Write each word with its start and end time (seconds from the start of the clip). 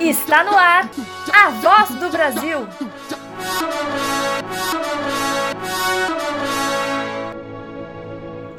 Está 0.00 0.44
no 0.44 0.56
ar 0.56 0.90
a 1.32 1.50
voz 1.50 1.90
do 1.90 2.10
Brasil. 2.10 2.66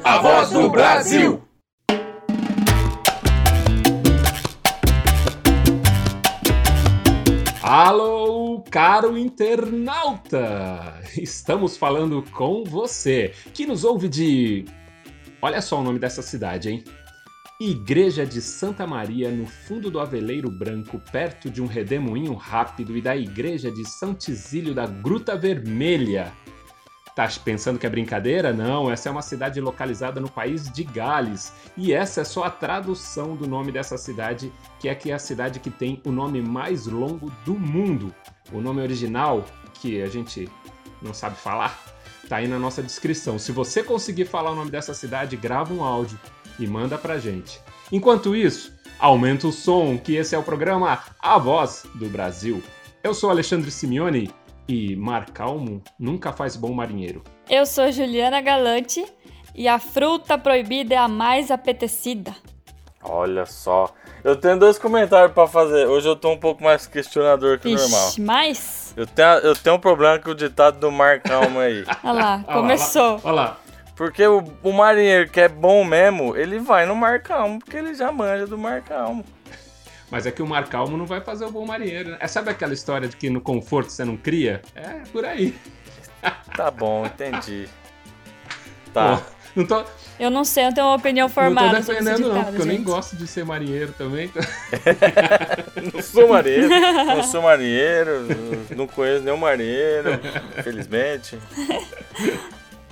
A 0.04 0.18
voz 0.18 0.50
do 0.50 0.68
Brasil. 0.70 1.42
Alô, 7.62 8.62
caro 8.70 9.16
internauta! 9.16 11.00
Estamos 11.16 11.76
falando 11.76 12.22
com 12.32 12.64
você, 12.64 13.32
que 13.54 13.64
nos 13.64 13.84
ouve 13.84 14.08
de. 14.08 14.64
Olha 15.44 15.60
só 15.60 15.80
o 15.80 15.82
nome 15.82 15.98
dessa 15.98 16.22
cidade, 16.22 16.70
hein? 16.70 16.84
Igreja 17.60 18.24
de 18.24 18.40
Santa 18.40 18.86
Maria, 18.86 19.28
no 19.28 19.44
fundo 19.44 19.90
do 19.90 19.98
Aveleiro 19.98 20.48
Branco, 20.48 21.00
perto 21.10 21.50
de 21.50 21.60
um 21.60 21.66
redemoinho 21.66 22.34
rápido, 22.34 22.96
e 22.96 23.02
da 23.02 23.16
Igreja 23.16 23.68
de 23.68 23.84
São 23.84 24.16
da 24.72 24.86
Gruta 24.86 25.36
Vermelha. 25.36 26.32
Tá 27.16 27.28
pensando 27.44 27.76
que 27.76 27.84
é 27.84 27.90
brincadeira? 27.90 28.52
Não, 28.52 28.88
essa 28.88 29.08
é 29.08 29.12
uma 29.12 29.20
cidade 29.20 29.60
localizada 29.60 30.20
no 30.20 30.30
país 30.30 30.70
de 30.70 30.84
Gales. 30.84 31.52
E 31.76 31.92
essa 31.92 32.20
é 32.20 32.24
só 32.24 32.44
a 32.44 32.50
tradução 32.50 33.34
do 33.34 33.48
nome 33.48 33.72
dessa 33.72 33.98
cidade, 33.98 34.52
que 34.78 34.88
é, 34.88 34.94
que 34.94 35.10
é 35.10 35.14
a 35.14 35.18
cidade 35.18 35.58
que 35.58 35.70
tem 35.70 36.00
o 36.06 36.12
nome 36.12 36.40
mais 36.40 36.86
longo 36.86 37.32
do 37.44 37.58
mundo. 37.58 38.14
O 38.52 38.60
nome 38.60 38.80
original, 38.80 39.44
que 39.74 40.00
a 40.02 40.08
gente 40.08 40.48
não 41.02 41.12
sabe 41.12 41.36
falar, 41.36 41.78
tá 42.28 42.36
aí 42.36 42.48
na 42.48 42.58
nossa 42.58 42.82
descrição. 42.82 43.38
Se 43.38 43.52
você 43.52 43.82
conseguir 43.82 44.24
falar 44.24 44.52
o 44.52 44.54
nome 44.54 44.70
dessa 44.70 44.94
cidade, 44.94 45.36
grava 45.36 45.72
um 45.72 45.84
áudio 45.84 46.18
e 46.58 46.66
manda 46.66 46.96
pra 46.96 47.18
gente. 47.18 47.60
Enquanto 47.90 48.34
isso, 48.34 48.72
aumenta 48.98 49.46
o 49.46 49.52
som, 49.52 49.98
que 49.98 50.14
esse 50.14 50.34
é 50.34 50.38
o 50.38 50.42
programa 50.42 51.02
A 51.20 51.38
Voz 51.38 51.84
do 51.94 52.08
Brasil. 52.08 52.62
Eu 53.02 53.14
sou 53.14 53.30
Alexandre 53.30 53.70
Simeone 53.70 54.30
e 54.68 54.94
mar 54.96 55.30
calmo 55.30 55.82
nunca 55.98 56.32
faz 56.32 56.56
bom 56.56 56.72
marinheiro. 56.72 57.22
Eu 57.50 57.66
sou 57.66 57.90
Juliana 57.90 58.40
Galante 58.40 59.04
e 59.54 59.68
a 59.68 59.78
fruta 59.78 60.38
proibida 60.38 60.94
é 60.94 60.98
a 60.98 61.08
mais 61.08 61.50
apetecida. 61.50 62.34
Olha 63.02 63.44
só. 63.46 63.92
Eu 64.22 64.36
tenho 64.36 64.58
dois 64.58 64.78
comentários 64.78 65.32
para 65.32 65.48
fazer. 65.48 65.86
Hoje 65.86 66.08
eu 66.08 66.14
tô 66.14 66.30
um 66.30 66.38
pouco 66.38 66.62
mais 66.62 66.86
questionador 66.86 67.58
que 67.58 67.68
o 67.68 67.76
normal. 67.76 68.12
mais? 68.20 68.94
Eu 68.96 69.06
tenho, 69.06 69.28
eu 69.38 69.56
tenho 69.56 69.76
um 69.76 69.80
problema 69.80 70.18
com 70.18 70.30
o 70.30 70.34
ditado 70.34 70.78
do 70.78 70.90
mar 70.92 71.20
calmo 71.20 71.58
aí. 71.58 71.84
Olha 72.04 72.12
lá, 72.12 72.44
começou. 72.44 73.20
Olha 73.24 73.34
lá. 73.34 73.58
Porque 73.96 74.26
o, 74.26 74.42
o 74.62 74.72
marinheiro 74.72 75.28
que 75.28 75.40
é 75.40 75.48
bom 75.48 75.84
mesmo, 75.84 76.36
ele 76.36 76.58
vai 76.58 76.86
no 76.86 76.94
mar 76.94 77.20
calmo, 77.20 77.58
porque 77.58 77.76
ele 77.76 77.94
já 77.94 78.10
manja 78.12 78.46
do 78.46 78.56
mar 78.56 78.80
calmo. 78.82 79.24
Mas 80.10 80.26
é 80.26 80.30
que 80.30 80.42
o 80.42 80.46
mar 80.46 80.66
calmo 80.68 80.96
não 80.96 81.06
vai 81.06 81.20
fazer 81.20 81.44
o 81.44 81.50
bom 81.50 81.64
marinheiro, 81.66 82.10
né? 82.10 82.16
É, 82.20 82.28
sabe 82.28 82.50
aquela 82.50 82.74
história 82.74 83.08
de 83.08 83.16
que 83.16 83.30
no 83.30 83.40
conforto 83.40 83.90
você 83.90 84.04
não 84.04 84.16
cria? 84.16 84.62
É 84.74 85.00
por 85.10 85.24
aí. 85.24 85.58
Tá 86.56 86.70
bom, 86.70 87.04
entendi. 87.06 87.68
Tá. 88.92 89.16
Pô, 89.16 89.22
não 89.54 89.66
tô... 89.66 89.84
Eu 90.18 90.30
não 90.30 90.44
sei, 90.44 90.66
eu 90.66 90.74
tenho 90.74 90.86
uma 90.86 90.96
opinião 90.96 91.28
formada. 91.28 91.78
Não 91.78 91.82
tô 91.82 91.92
defendendo, 91.92 92.28
não, 92.28 92.44
porque 92.44 92.52
gente. 92.52 92.60
eu 92.60 92.66
nem 92.66 92.82
gosto 92.82 93.16
de 93.16 93.26
ser 93.26 93.44
marinheiro 93.44 93.92
também. 93.92 94.30
não 95.92 96.02
sou 96.02 96.28
marinheiro, 96.28 96.68
não 96.68 97.22
sou 97.24 97.42
marinheiro, 97.42 98.10
não 98.76 98.86
conheço 98.86 99.24
nenhum 99.24 99.36
marinheiro, 99.36 100.20
infelizmente. 100.58 101.38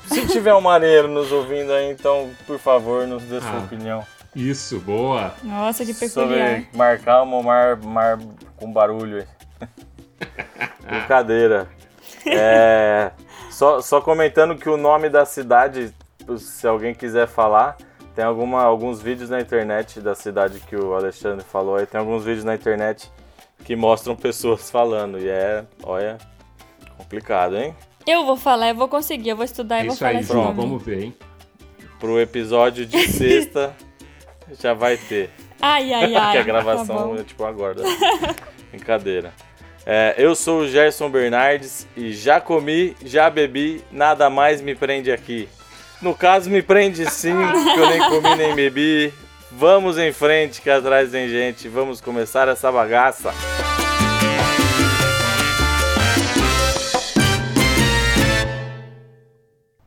Se 0.06 0.26
tiver 0.26 0.52
um 0.54 0.60
marinheiro 0.60 1.06
nos 1.06 1.30
ouvindo 1.30 1.72
aí, 1.72 1.88
então, 1.88 2.30
por 2.44 2.58
favor, 2.58 3.06
nos 3.06 3.22
dê 3.22 3.40
sua 3.40 3.50
ah, 3.50 3.58
opinião. 3.58 4.04
Isso, 4.34 4.80
boa. 4.80 5.32
Nossa, 5.42 5.84
que 5.84 5.94
peculiar. 5.94 6.62
Sobre 6.62 6.68
mar 6.76 6.98
calmo, 6.98 7.40
mar, 7.42 7.76
mar 7.76 8.18
com 8.56 8.72
barulho. 8.72 9.24
Brincadeira. 10.84 11.68
É, 12.26 13.12
só, 13.50 13.80
só 13.80 14.00
comentando 14.00 14.56
que 14.56 14.68
o 14.68 14.76
nome 14.76 15.08
da 15.08 15.24
cidade, 15.24 15.94
se 16.38 16.66
alguém 16.66 16.94
quiser 16.94 17.26
falar, 17.26 17.76
tem 18.14 18.24
alguma, 18.24 18.62
alguns 18.62 19.00
vídeos 19.00 19.30
na 19.30 19.40
internet 19.40 20.00
da 20.00 20.14
cidade 20.14 20.60
que 20.60 20.76
o 20.76 20.94
Alexandre 20.94 21.44
falou 21.44 21.76
aí. 21.76 21.86
Tem 21.86 21.98
alguns 21.98 22.24
vídeos 22.24 22.44
na 22.44 22.54
internet 22.54 23.10
que 23.64 23.76
mostram 23.76 24.16
pessoas 24.16 24.70
falando. 24.70 25.18
E 25.18 25.28
é, 25.28 25.64
olha, 25.82 26.18
complicado, 26.96 27.56
hein? 27.56 27.74
Eu 28.06 28.24
vou 28.24 28.36
falar, 28.36 28.70
eu 28.70 28.74
vou 28.74 28.88
conseguir, 28.88 29.30
eu 29.30 29.36
vou 29.36 29.44
estudar 29.44 29.84
e 29.84 29.88
vou 29.88 29.96
falar 29.96 30.10
aí, 30.10 30.16
esse 30.18 30.30
pronto, 30.30 30.54
vamos 30.54 30.82
ver, 30.82 31.02
hein? 31.02 31.16
Pro 31.98 32.18
episódio 32.18 32.86
de 32.86 33.08
sexta 33.08 33.74
já 34.58 34.74
vai 34.74 34.96
ter. 34.96 35.30
Ai, 35.60 35.92
ai, 35.92 36.14
ai. 36.16 36.32
que 36.32 36.38
a 36.38 36.42
gravação 36.42 37.14
tá 37.14 37.20
é 37.20 37.24
tipo 37.24 37.44
agora. 37.44 37.82
Brincadeira. 38.70 39.32
É, 39.84 40.14
eu 40.18 40.34
sou 40.34 40.60
o 40.60 40.68
Gerson 40.68 41.08
Bernardes 41.08 41.86
e 41.96 42.12
já 42.12 42.40
comi, 42.40 42.96
já 43.04 43.30
bebi, 43.30 43.82
nada 43.90 44.28
mais 44.28 44.60
me 44.60 44.74
prende 44.74 45.10
aqui. 45.10 45.48
No 46.02 46.14
caso, 46.14 46.48
me 46.48 46.62
prende 46.62 47.08
sim, 47.10 47.34
porque 47.34 47.78
eu 47.78 47.88
nem 47.90 48.00
comi 48.08 48.34
nem 48.36 48.54
bebi. 48.54 49.12
Vamos 49.52 49.98
em 49.98 50.12
frente, 50.12 50.62
que 50.62 50.70
atrás 50.70 51.10
tem 51.10 51.28
gente. 51.28 51.68
Vamos 51.68 52.00
começar 52.00 52.48
essa 52.48 52.72
bagaça. 52.72 53.34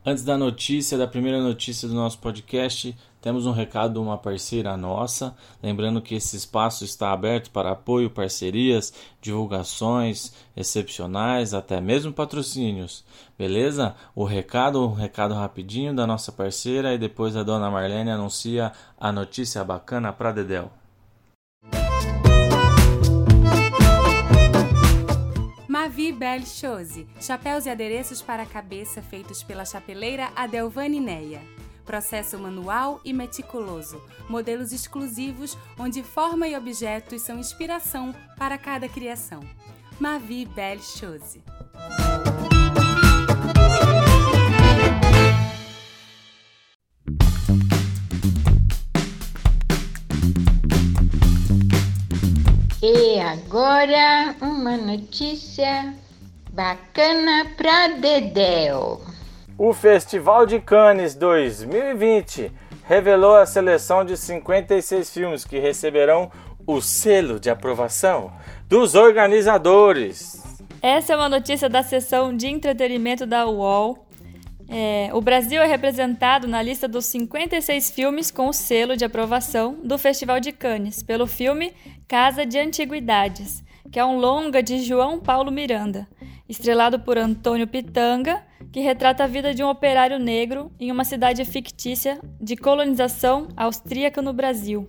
Antes 0.06 0.22
da 0.22 0.36
notícia, 0.36 0.96
da 0.96 1.06
primeira 1.08 1.40
notícia 1.40 1.88
do 1.88 1.94
nosso 1.94 2.18
podcast, 2.18 2.94
temos 3.24 3.46
um 3.46 3.52
recado 3.52 3.94
de 3.94 3.98
uma 4.00 4.18
parceira 4.18 4.76
nossa. 4.76 5.34
Lembrando 5.62 6.02
que 6.02 6.14
esse 6.14 6.36
espaço 6.36 6.84
está 6.84 7.10
aberto 7.10 7.50
para 7.50 7.70
apoio, 7.70 8.10
parcerias, 8.10 8.92
divulgações 9.18 10.34
excepcionais, 10.54 11.54
até 11.54 11.80
mesmo 11.80 12.12
patrocínios. 12.12 13.02
Beleza? 13.38 13.94
O 14.14 14.24
recado, 14.24 14.86
um 14.86 14.92
recado 14.92 15.32
rapidinho 15.32 15.96
da 15.96 16.06
nossa 16.06 16.30
parceira 16.30 16.92
e 16.92 16.98
depois 16.98 17.34
a 17.34 17.42
dona 17.42 17.70
Marlene 17.70 18.10
anuncia 18.10 18.72
a 19.00 19.10
notícia 19.10 19.64
bacana 19.64 20.12
para 20.12 20.30
Dedel. 20.30 20.70
Mavi 25.66 26.12
Belle 26.12 26.44
Chose, 26.44 27.06
chapéus 27.18 27.64
e 27.64 27.70
adereços 27.70 28.20
para 28.20 28.42
a 28.42 28.46
cabeça 28.46 29.00
feitos 29.00 29.42
pela 29.42 29.64
chapeleira 29.64 30.28
Adelvane 30.36 31.00
Neia. 31.00 31.53
Processo 31.84 32.38
manual 32.38 33.00
e 33.04 33.12
meticuloso, 33.12 34.02
modelos 34.28 34.72
exclusivos 34.72 35.56
onde 35.78 36.02
forma 36.02 36.48
e 36.48 36.56
objetos 36.56 37.22
são 37.22 37.38
inspiração 37.38 38.14
para 38.38 38.56
cada 38.56 38.88
criação. 38.88 39.40
Mavi 40.00 40.46
Belle 40.46 40.82
Chose. 40.82 41.42
E 52.82 53.20
agora 53.20 54.36
uma 54.40 54.76
notícia 54.76 55.94
bacana 56.50 57.50
para 57.56 57.88
Dedéu. 57.88 59.03
O 59.56 59.72
Festival 59.72 60.46
de 60.46 60.58
Cannes 60.58 61.14
2020 61.14 62.50
revelou 62.88 63.36
a 63.36 63.46
seleção 63.46 64.04
de 64.04 64.16
56 64.16 65.10
filmes 65.10 65.44
que 65.44 65.60
receberão 65.60 66.28
o 66.66 66.80
selo 66.80 67.38
de 67.38 67.48
aprovação 67.48 68.32
dos 68.68 68.96
organizadores. 68.96 70.42
Essa 70.82 71.12
é 71.12 71.16
uma 71.16 71.28
notícia 71.28 71.68
da 71.68 71.84
seção 71.84 72.36
de 72.36 72.48
entretenimento 72.48 73.26
da 73.26 73.46
UOL. 73.46 74.04
É, 74.68 75.10
o 75.12 75.20
Brasil 75.20 75.62
é 75.62 75.66
representado 75.66 76.48
na 76.48 76.60
lista 76.60 76.88
dos 76.88 77.06
56 77.06 77.92
filmes 77.92 78.32
com 78.32 78.48
o 78.48 78.52
selo 78.52 78.96
de 78.96 79.04
aprovação 79.04 79.78
do 79.84 79.96
Festival 79.96 80.40
de 80.40 80.50
Cannes 80.50 81.00
pelo 81.00 81.28
filme 81.28 81.72
Casa 82.08 82.44
de 82.44 82.58
Antiguidades, 82.58 83.62
que 83.92 84.00
é 84.00 84.04
um 84.04 84.18
longa 84.18 84.60
de 84.60 84.80
João 84.80 85.20
Paulo 85.20 85.52
Miranda, 85.52 86.08
estrelado 86.48 86.98
por 86.98 87.16
Antônio 87.16 87.68
Pitanga, 87.68 88.42
que 88.74 88.80
retrata 88.80 89.22
a 89.22 89.28
vida 89.28 89.54
de 89.54 89.62
um 89.62 89.68
operário 89.68 90.18
negro 90.18 90.68
em 90.80 90.90
uma 90.90 91.04
cidade 91.04 91.44
fictícia 91.44 92.18
de 92.40 92.56
colonização 92.56 93.46
austríaca 93.56 94.20
no 94.20 94.32
Brasil. 94.32 94.88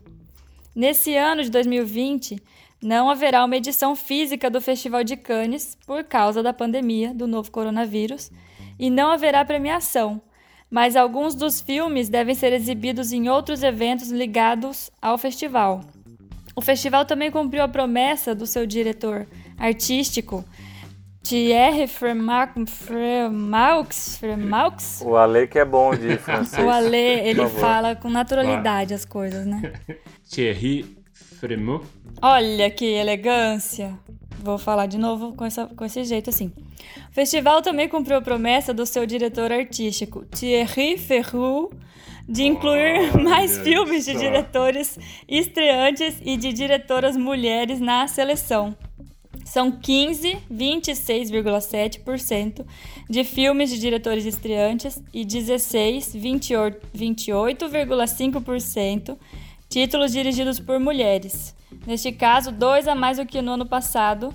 Nesse 0.76 1.16
ano 1.16 1.44
de 1.44 1.52
2020, 1.52 2.42
não 2.82 3.12
haverá 3.12 3.46
uma 3.46 3.56
edição 3.56 3.96
física 3.96 4.50
do 4.50 4.60
Festival 4.60 5.04
de 5.04 5.16
Cannes 5.16 5.78
por 5.86 6.04
causa 6.04 6.42
da 6.42 6.52
pandemia 6.52 7.14
do 7.14 7.28
novo 7.28 7.52
coronavírus 7.52 8.32
e 8.80 8.90
não 8.90 9.12
haverá 9.12 9.46
premiação, 9.46 10.20
mas 10.68 10.96
alguns 10.96 11.36
dos 11.36 11.62
filmes 11.62 12.10
devem 12.10 12.34
ser 12.34 12.54
exibidos 12.54 13.12
em 13.12 13.30
outros 13.30 13.62
eventos 13.62 14.10
ligados 14.10 14.90
ao 15.00 15.16
festival. 15.16 15.82
O 16.56 16.62
festival 16.62 17.06
também 17.06 17.30
cumpriu 17.30 17.62
a 17.62 17.68
promessa 17.68 18.34
do 18.34 18.48
seu 18.48 18.66
diretor 18.66 19.28
artístico 19.60 20.44
Thierry 21.26 21.88
Fremaux, 21.88 22.52
Fremaux, 22.68 24.18
Fremaux? 24.20 25.02
O 25.04 25.16
Ale 25.16 25.48
que 25.48 25.58
é 25.58 25.66
bom 25.66 25.96
de 25.96 26.18
francês. 26.22 26.64
O 26.64 26.70
Ale, 26.70 26.96
ele 26.96 27.50
fala 27.50 27.96
com 27.96 28.12
naturalidade 28.12 28.94
as 28.94 29.06
coisas, 29.06 29.44
né? 29.44 29.74
Thierry 30.30 30.96
Fremont. 31.12 31.84
Olha 32.22 32.70
que 32.70 32.86
elegância! 32.86 33.98
Vou 34.38 34.60
falar 34.60 34.86
de 34.86 35.00
novo 35.00 35.34
com, 35.34 35.44
essa, 35.44 35.66
com 35.66 35.84
esse 35.84 36.04
jeito 36.04 36.30
assim. 36.30 36.52
O 37.10 37.14
festival 37.14 37.64
também 37.64 37.90
cumpriu 37.90 38.18
a 38.18 38.22
promessa 38.22 38.72
do 38.72 38.86
seu 38.86 39.08
diretor 39.08 39.52
artístico, 39.52 40.24
Thierry 40.26 40.96
Ferrou, 40.96 41.74
de 42.30 42.44
incluir 42.44 43.12
Olha 43.16 43.18
mais 43.24 43.58
filmes 43.58 44.06
de 44.06 44.14
diretores 44.14 45.00
estreantes 45.28 46.22
e 46.24 46.38
de 46.38 46.54
diretoras 46.54 47.18
mulheres 47.18 47.80
na 47.80 48.08
seleção. 48.08 48.78
São 49.46 49.72
15, 49.72 50.38
26,7% 50.52 52.66
de 53.10 53.24
filmes 53.24 53.70
de 53.70 53.80
diretores 53.80 54.26
estreantes 54.26 55.02
e 55.14 55.24
16, 55.24 56.14
28 56.16 56.88
28,5% 56.98 59.18
títulos 59.70 60.12
dirigidos 60.12 60.60
por 60.60 60.80
mulheres. 60.80 61.56
Neste 61.86 62.12
caso, 62.12 62.52
dois 62.52 62.88
a 62.88 62.96
mais 62.96 63.18
do 63.18 63.26
que 63.26 63.42
no 63.42 63.52
ano 63.54 63.66
passado, 63.66 64.34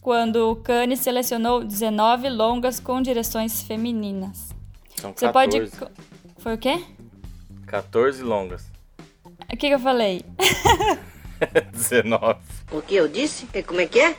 quando 0.00 0.50
o 0.50 0.56
Cannes 0.56 1.00
selecionou 1.00 1.64
19 1.64 2.28
longas 2.28 2.78
com 2.80 3.00
direções 3.02 3.62
femininas. 3.62 4.50
São 4.96 5.12
Você 5.12 5.26
14. 5.26 5.60
pode. 5.60 5.70
co- 5.76 5.90
Foi 6.38 6.54
o 6.54 6.58
quê? 6.58 6.82
14 7.66 8.22
longas. 8.22 8.66
O 9.52 9.56
que, 9.56 9.68
que 9.68 9.74
eu 9.74 9.78
falei? 9.80 10.22
19. 11.72 12.40
O 12.72 12.82
que 12.82 12.94
eu 12.94 13.08
disse? 13.08 13.46
E 13.54 13.62
Como 13.62 13.80
é 13.80 13.86
que 13.86 14.00
é? 14.00 14.16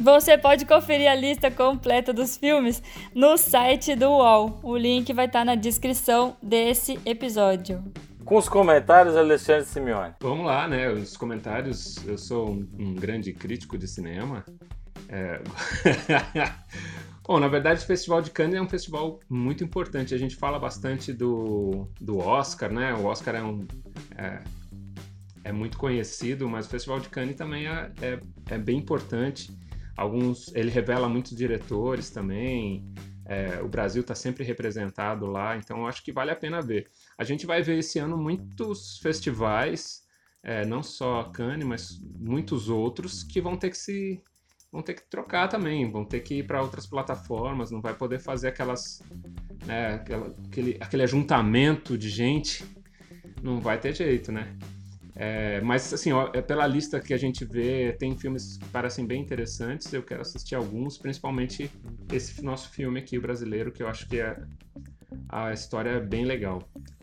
Você 0.00 0.38
pode 0.38 0.64
conferir 0.66 1.10
a 1.10 1.14
lista 1.14 1.50
completa 1.50 2.12
dos 2.12 2.36
filmes 2.36 2.82
no 3.14 3.36
site 3.36 3.94
do 3.94 4.08
UOL. 4.10 4.60
O 4.62 4.76
link 4.76 5.12
vai 5.12 5.26
estar 5.26 5.44
na 5.44 5.54
descrição 5.54 6.36
desse 6.42 6.98
episódio. 7.04 7.82
Com 8.24 8.36
os 8.36 8.48
comentários, 8.48 9.16
Alexandre 9.16 9.66
Simeone. 9.66 10.14
Vamos 10.20 10.46
lá, 10.46 10.68
né? 10.68 10.88
Os 10.90 11.16
comentários. 11.16 11.96
Eu 12.06 12.16
sou 12.16 12.50
um, 12.50 12.68
um 12.78 12.94
grande 12.94 13.32
crítico 13.32 13.76
de 13.76 13.88
cinema. 13.88 14.44
É... 15.08 15.40
Bom, 17.30 17.38
na 17.38 17.46
verdade, 17.46 17.82
o 17.82 17.86
Festival 17.86 18.20
de 18.20 18.30
Cannes 18.32 18.56
é 18.56 18.60
um 18.60 18.68
festival 18.68 19.20
muito 19.28 19.62
importante. 19.62 20.12
A 20.12 20.18
gente 20.18 20.34
fala 20.34 20.58
bastante 20.58 21.12
do, 21.12 21.88
do 22.00 22.18
Oscar, 22.18 22.72
né? 22.72 22.92
O 22.94 23.04
Oscar 23.04 23.36
é 23.36 23.42
um. 23.42 23.66
É, 24.16 24.40
é 25.44 25.52
muito 25.52 25.78
conhecido, 25.78 26.48
mas 26.48 26.66
o 26.66 26.68
Festival 26.70 27.00
de 27.00 27.08
Cannes 27.08 27.36
também 27.36 27.66
é, 27.66 27.92
é, 28.00 28.20
é 28.50 28.58
bem 28.58 28.78
importante. 28.78 29.50
Alguns. 29.96 30.54
Ele 30.54 30.70
revela 30.70 31.08
muitos 31.08 31.36
diretores 31.36 32.10
também. 32.10 32.84
É, 33.26 33.60
o 33.62 33.68
Brasil 33.68 34.00
está 34.00 34.14
sempre 34.14 34.42
representado 34.44 35.26
lá, 35.26 35.56
então 35.56 35.86
acho 35.86 36.02
que 36.02 36.12
vale 36.12 36.30
a 36.30 36.36
pena 36.36 36.60
ver. 36.60 36.88
A 37.16 37.22
gente 37.22 37.46
vai 37.46 37.62
ver 37.62 37.78
esse 37.78 37.98
ano 37.98 38.16
muitos 38.16 38.98
festivais, 38.98 40.02
é, 40.42 40.64
não 40.66 40.82
só 40.82 41.24
Cannes, 41.24 41.66
mas 41.66 42.00
muitos 42.18 42.68
outros 42.68 43.22
que 43.22 43.40
vão 43.40 43.56
ter 43.56 43.70
que 43.70 43.78
se 43.78 44.20
vão 44.72 44.82
ter 44.82 44.94
que 44.94 45.08
trocar 45.10 45.48
também, 45.48 45.90
vão 45.90 46.04
ter 46.04 46.20
que 46.20 46.36
ir 46.36 46.46
para 46.46 46.62
outras 46.62 46.86
plataformas, 46.86 47.70
não 47.70 47.80
vai 47.80 47.92
poder 47.94 48.20
fazer 48.20 48.48
aquelas 48.48 49.00
né, 49.66 49.94
aquela- 49.94 50.34
aquele, 50.46 50.76
aquele 50.80 51.02
ajuntamento 51.02 51.98
de 51.98 52.08
gente, 52.08 52.64
não 53.42 53.60
vai 53.60 53.78
ter 53.78 53.94
jeito, 53.94 54.32
né? 54.32 54.56
É, 55.22 55.60
mas 55.60 55.92
assim, 55.92 56.12
ó, 56.12 56.30
é 56.32 56.40
pela 56.40 56.66
lista 56.66 56.98
que 56.98 57.12
a 57.12 57.16
gente 57.18 57.44
vê, 57.44 57.94
tem 57.98 58.16
filmes 58.16 58.56
que 58.56 58.66
parecem 58.70 59.06
bem 59.06 59.20
interessantes. 59.20 59.92
Eu 59.92 60.02
quero 60.02 60.22
assistir 60.22 60.54
alguns, 60.54 60.96
principalmente 60.96 61.70
esse 62.10 62.42
nosso 62.42 62.70
filme 62.70 63.00
aqui, 63.00 63.18
o 63.18 63.20
brasileiro, 63.20 63.70
que 63.70 63.82
eu 63.82 63.88
acho 63.88 64.08
que 64.08 64.18
é, 64.18 64.34
a 65.28 65.52
história 65.52 65.90
é 65.90 66.00
bem 66.00 66.24
legal. 66.24 66.62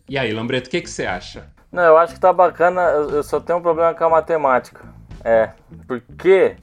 E 0.09 0.17
aí, 0.17 0.33
Lambreto, 0.33 0.67
o 0.67 0.71
que, 0.71 0.81
que 0.81 0.89
você 0.89 1.05
acha? 1.05 1.47
Não, 1.71 1.83
eu 1.83 1.95
acho 1.95 2.15
que 2.15 2.19
tá 2.19 2.33
bacana, 2.33 2.81
eu 2.81 3.21
só 3.21 3.39
tenho 3.39 3.59
um 3.59 3.61
problema 3.61 3.93
com 3.93 4.05
a 4.05 4.09
matemática. 4.09 4.91
É, 5.23 5.51
porque 5.85 6.55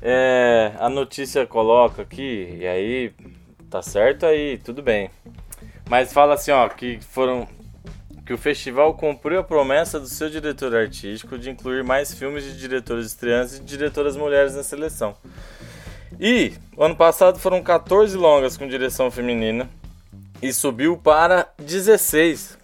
é, 0.00 0.74
a 0.78 0.88
notícia 0.88 1.44
coloca 1.44 2.02
aqui, 2.02 2.56
e 2.60 2.68
aí 2.68 3.12
tá 3.68 3.82
certo 3.82 4.26
aí, 4.26 4.58
tudo 4.58 4.80
bem. 4.80 5.10
Mas 5.90 6.12
fala 6.12 6.34
assim, 6.34 6.52
ó, 6.52 6.68
que 6.68 7.00
foram 7.00 7.48
que 8.24 8.32
o 8.32 8.38
festival 8.38 8.94
cumpriu 8.94 9.40
a 9.40 9.44
promessa 9.44 10.00
do 10.00 10.06
seu 10.06 10.30
diretor 10.30 10.74
artístico 10.74 11.38
de 11.38 11.50
incluir 11.50 11.84
mais 11.84 12.14
filmes 12.14 12.44
de 12.44 12.58
diretores 12.58 13.06
estreantes 13.06 13.58
e 13.58 13.62
diretoras 13.62 14.16
mulheres 14.16 14.54
na 14.54 14.62
seleção. 14.62 15.14
E 16.18 16.54
ano 16.78 16.96
passado 16.96 17.38
foram 17.38 17.62
14 17.62 18.16
longas 18.16 18.56
com 18.56 18.66
direção 18.66 19.10
feminina 19.10 19.68
e 20.40 20.52
subiu 20.52 20.96
para 20.96 21.48
16. 21.58 22.58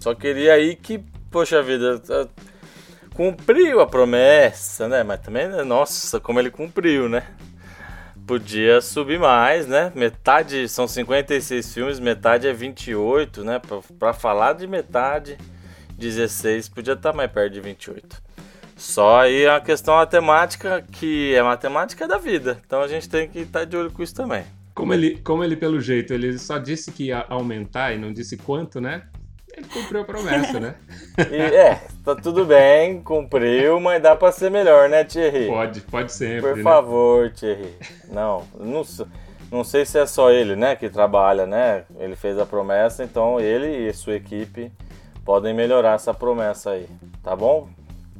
Só 0.00 0.14
queria 0.14 0.54
aí 0.54 0.76
que, 0.76 0.98
poxa 1.30 1.62
vida, 1.62 2.00
cumpriu 3.14 3.80
a 3.80 3.86
promessa, 3.86 4.88
né? 4.88 5.02
Mas 5.02 5.20
também, 5.20 5.48
né, 5.48 5.62
nossa, 5.62 6.20
como 6.20 6.38
ele 6.38 6.50
cumpriu, 6.50 7.08
né? 7.08 7.26
Podia 8.28 8.82
subir 8.82 9.18
mais, 9.18 9.66
né? 9.66 9.90
Metade, 9.94 10.68
são 10.68 10.86
56 10.86 11.72
filmes, 11.72 11.98
metade 11.98 12.46
é 12.46 12.52
28, 12.52 13.42
né? 13.42 13.58
Pra 13.98 14.12
falar 14.12 14.52
de 14.52 14.66
metade, 14.66 15.38
16, 15.96 16.68
podia 16.68 16.92
estar 16.92 17.14
mais 17.14 17.32
perto 17.32 17.54
de 17.54 17.60
28. 17.62 18.22
Só 18.76 19.22
aí 19.22 19.46
a 19.46 19.58
questão 19.62 19.94
matemática, 19.94 20.84
que 20.92 21.34
é 21.34 21.42
matemática 21.42 22.06
da 22.06 22.18
vida. 22.18 22.60
Então 22.66 22.82
a 22.82 22.86
gente 22.86 23.08
tem 23.08 23.26
que 23.26 23.38
estar 23.38 23.64
de 23.64 23.74
olho 23.78 23.90
com 23.90 24.02
isso 24.02 24.14
também. 24.14 24.44
Como 24.74 24.92
ele, 24.92 25.16
como 25.24 25.42
ele, 25.42 25.56
pelo 25.56 25.80
jeito, 25.80 26.12
ele 26.12 26.38
só 26.38 26.58
disse 26.58 26.92
que 26.92 27.04
ia 27.04 27.24
aumentar 27.30 27.94
e 27.94 27.98
não 27.98 28.12
disse 28.12 28.36
quanto, 28.36 28.78
né? 28.78 29.04
Ele 29.58 29.66
cumpriu 29.66 30.00
a 30.02 30.04
promessa, 30.04 30.60
né? 30.60 30.74
E, 31.32 31.36
é, 31.36 31.80
tá 32.04 32.14
tudo 32.14 32.44
bem, 32.44 33.02
cumpriu, 33.02 33.80
mas 33.80 34.00
dá 34.00 34.14
pra 34.14 34.30
ser 34.30 34.50
melhor, 34.52 34.88
né, 34.88 35.02
Thierry? 35.02 35.46
Pode, 35.48 35.80
pode 35.80 36.12
sempre, 36.12 36.40
Por 36.42 36.56
né? 36.56 36.62
favor, 36.62 37.30
Thierry. 37.32 37.74
Não, 38.08 38.44
não, 38.56 38.82
não 39.50 39.64
sei 39.64 39.84
se 39.84 39.98
é 39.98 40.06
só 40.06 40.30
ele, 40.30 40.54
né, 40.54 40.76
que 40.76 40.88
trabalha, 40.88 41.44
né? 41.44 41.82
Ele 41.98 42.14
fez 42.14 42.38
a 42.38 42.46
promessa, 42.46 43.02
então 43.02 43.40
ele 43.40 43.88
e 43.88 43.92
sua 43.92 44.14
equipe 44.14 44.70
podem 45.24 45.52
melhorar 45.52 45.94
essa 45.96 46.14
promessa 46.14 46.70
aí, 46.70 46.86
tá 47.22 47.34
bom? 47.34 47.68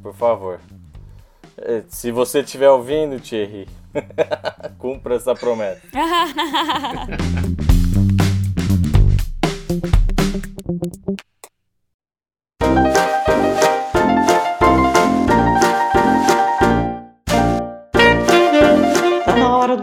Por 0.02 0.14
favor. 0.14 0.58
Eh, 1.56 1.82
Se 1.88 2.10
você 2.10 2.40
estiver 2.40 2.68
ouvindo, 2.70 3.20
Thierry, 3.20 3.68
cumpra 4.76 5.14
essa 5.14 5.36
promessa. 5.36 5.82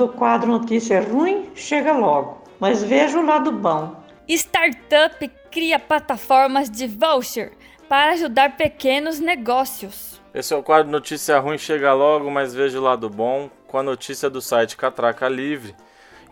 do 0.06 0.10
quadro 0.14 0.52
Notícia 0.52 1.02
Ruim? 1.02 1.50
Chega 1.56 1.94
logo. 1.94 2.44
Mas 2.60 2.84
veja 2.84 3.20
o 3.20 3.26
lado 3.26 3.52
bom. 3.52 3.96
Startup 4.28 5.32
cria 5.50 5.80
plataformas 5.80 6.70
de 6.70 6.88
voucher 6.88 7.54
para 7.90 8.12
ajudar 8.12 8.56
pequenos 8.56 9.20
negócios. 9.20 10.22
Esse 10.34 10.54
é 10.54 10.58
o 10.58 10.62
quadro 10.62 10.92
Notícia 10.92 11.40
Ruim 11.40 11.58
Chega 11.58 11.94
Logo, 11.94 12.30
mas 12.30 12.54
veja 12.54 12.80
o 12.80 12.84
lado 12.84 13.10
bom 13.10 13.50
com 13.68 13.80
a 13.80 13.84
notícia 13.84 14.30
do 14.30 14.42
site 14.42 14.78
Catraca 14.78 15.28
Livre. 15.28 15.76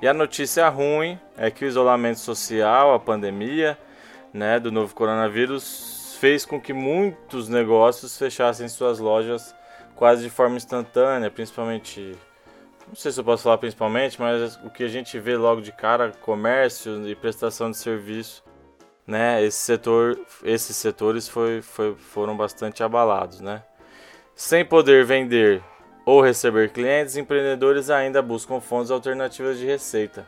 E 0.01 0.07
a 0.07 0.13
notícia 0.13 0.67
ruim 0.69 1.17
é 1.37 1.49
que 1.49 1.65
o 1.65 1.67
isolamento 1.67 2.19
social, 2.19 2.93
a 2.93 2.99
pandemia 2.99 3.77
né, 4.33 4.59
do 4.59 4.71
novo 4.71 4.93
coronavírus, 4.93 6.17
fez 6.19 6.45
com 6.45 6.59
que 6.59 6.73
muitos 6.73 7.47
negócios 7.47 8.17
fechassem 8.17 8.67
suas 8.67 8.99
lojas 8.99 9.55
quase 9.95 10.23
de 10.23 10.29
forma 10.29 10.57
instantânea, 10.57 11.31
principalmente. 11.31 12.15
Não 12.87 12.95
sei 12.95 13.11
se 13.11 13.19
eu 13.19 13.23
posso 13.23 13.43
falar 13.43 13.57
principalmente, 13.57 14.19
mas 14.19 14.57
o 14.63 14.69
que 14.69 14.83
a 14.83 14.87
gente 14.87 15.17
vê 15.19 15.35
logo 15.35 15.61
de 15.61 15.71
cara, 15.71 16.11
comércio 16.21 17.07
e 17.07 17.15
prestação 17.15 17.71
de 17.71 17.77
serviço 17.77 18.43
né, 19.05 19.43
esse 19.43 19.57
setor, 19.57 20.17
esses 20.43 20.75
setores 20.77 21.27
foi, 21.27 21.61
foi- 21.61 21.95
foram 21.95 22.37
bastante 22.37 22.83
abalados, 22.83 23.41
né? 23.41 23.63
Sem 24.35 24.63
poder 24.65 25.05
vender 25.05 25.61
ou 26.05 26.21
receber 26.21 26.71
clientes, 26.71 27.17
empreendedores 27.17 27.89
ainda 27.89 28.21
buscam 28.21 28.59
fontes 28.59 28.91
alternativas 28.91 29.57
de 29.57 29.65
receita. 29.65 30.25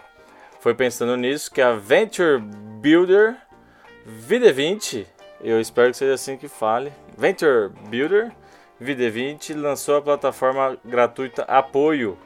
Foi 0.60 0.74
pensando 0.74 1.16
nisso 1.16 1.52
que 1.52 1.62
a 1.62 1.74
Venture 1.74 2.40
Builder 2.40 3.38
VD20, 4.28 5.06
eu 5.42 5.60
espero 5.60 5.92
que 5.92 5.98
seja 5.98 6.14
assim 6.14 6.38
que 6.38 6.48
fale, 6.48 6.92
Venture 7.18 7.70
Builder 7.90 8.32
VD20 8.82 9.56
lançou 9.56 9.98
a 9.98 10.02
plataforma 10.02 10.78
gratuita 10.84 11.44
Apoio. 11.44 12.18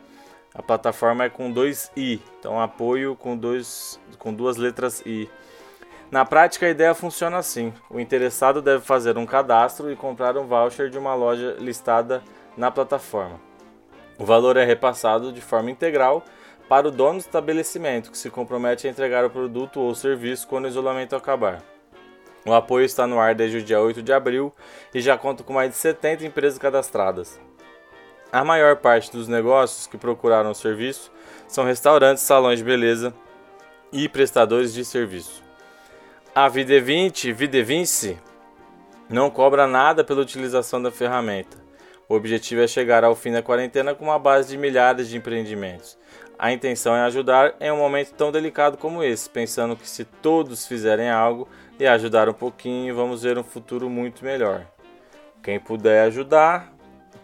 A 0.54 0.64
plataforma 0.64 1.26
é 1.26 1.30
com 1.30 1.52
dois 1.52 1.92
i, 1.96 2.20
então 2.40 2.60
apoio 2.60 3.16
com, 3.16 3.38
dois, 3.38 4.00
com 4.18 4.34
duas 4.34 4.58
letras 4.58 5.02
i. 5.06 5.30
Na 6.12 6.26
prática, 6.26 6.66
a 6.66 6.70
ideia 6.70 6.96
funciona 6.96 7.38
assim: 7.38 7.72
o 7.90 8.00
interessado 8.00 8.62
deve 8.62 8.84
fazer 8.84 9.18
um 9.18 9.26
cadastro 9.26 9.92
e 9.92 9.96
comprar 9.96 10.38
um 10.38 10.48
voucher 10.48 10.90
de 10.90 10.98
uma 10.98 11.14
loja 11.14 11.56
listada 11.60 12.24
na 12.58 12.72
plataforma. 12.72 13.40
O 14.18 14.26
valor 14.26 14.58
é 14.58 14.66
repassado 14.66 15.32
de 15.32 15.40
forma 15.40 15.70
integral 15.70 16.24
para 16.68 16.88
o 16.88 16.92
dono 16.92 17.20
do 17.20 17.22
estabelecimento, 17.22 18.12
que 18.12 18.18
se 18.18 18.30
compromete 18.30 18.88
a 18.88 18.90
entregar 18.90 19.24
o 19.24 19.30
produto 19.30 19.80
ou 19.80 19.96
serviço 19.96 20.48
quando 20.48 20.66
o 20.66 20.68
isolamento 20.68 21.16
acabar. 21.16 21.64
O 22.46 22.54
apoio 22.54 22.86
está 22.86 23.06
no 23.06 23.20
ar 23.20 23.36
desde 23.36 23.58
o 23.58 23.64
dia 23.64 23.80
8 23.80 24.02
de 24.02 24.14
abril 24.14 24.54
e 24.94 25.02
já 25.02 25.18
conta 25.18 25.44
com 25.44 25.54
mais 25.54 25.72
de 25.72 25.78
70 25.78 26.26
empresas 26.26 26.58
cadastradas. 26.58 27.40
A 28.32 28.44
maior 28.44 28.76
parte 28.76 29.12
dos 29.12 29.28
negócios 29.28 29.88
que 29.88 29.98
procuraram 29.98 30.52
o 30.52 30.56
serviço 30.56 31.12
são 31.48 31.66
restaurantes, 31.66 32.24
salões 32.24 32.60
de 32.60 32.66
beleza 32.66 33.12
e 33.92 34.08
prestadores 34.08 34.72
de 34.72 34.86
serviço. 34.86 35.44
A 36.36 36.48
Videvinte, 36.48 37.34
Videvinci, 37.34 38.18
não 39.10 39.32
cobra 39.32 39.66
nada 39.66 40.04
pela 40.04 40.22
utilização 40.22 40.80
da 40.80 40.92
ferramenta. 40.92 41.58
O 42.08 42.14
objetivo 42.14 42.62
é 42.62 42.68
chegar 42.68 43.04
ao 43.04 43.16
fim 43.16 43.32
da 43.32 43.42
quarentena 43.42 43.96
com 43.96 44.06
uma 44.06 44.20
base 44.20 44.50
de 44.50 44.58
milhares 44.58 45.10
de 45.10 45.18
empreendimentos. 45.18 45.98
A 46.38 46.52
intenção 46.52 46.96
é 46.96 47.02
ajudar 47.02 47.56
em 47.60 47.72
um 47.72 47.78
momento 47.78 48.14
tão 48.14 48.32
delicado 48.32 48.78
como 48.78 49.04
esse, 49.04 49.28
pensando 49.28 49.76
que 49.76 49.90
se 49.90 50.06
todos 50.06 50.68
fizerem 50.68 51.10
algo 51.10 51.48
e 51.80 51.88
ajudar 51.88 52.30
um 52.30 52.34
pouquinho, 52.34 52.96
vamos 52.96 53.24
ver 53.24 53.40
um 53.40 53.44
futuro 53.44 53.90
muito 53.90 54.24
melhor. 54.24 54.66
Quem 55.42 55.60
puder 55.60 56.06
ajudar, 56.06 56.72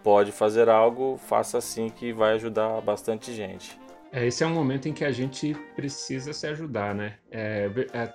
pode 0.03 0.31
fazer 0.31 0.69
algo, 0.69 1.17
faça 1.17 1.57
assim 1.57 1.89
que 1.89 2.13
vai 2.13 2.33
ajudar 2.33 2.81
bastante 2.81 3.33
gente. 3.33 3.79
É, 4.11 4.25
esse 4.25 4.43
é 4.43 4.47
um 4.47 4.53
momento 4.53 4.87
em 4.87 4.93
que 4.93 5.03
a 5.03 5.11
gente 5.11 5.53
precisa 5.75 6.33
se 6.33 6.47
ajudar, 6.47 6.95
né? 6.95 7.15
É, 7.31 7.69
é, 7.93 8.13